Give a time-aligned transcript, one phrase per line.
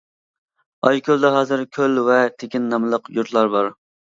[0.87, 3.75] ئايكۆلدە ھازىر «كۆل» ۋە «تېكىن» ناملىق يۇرتلار بار.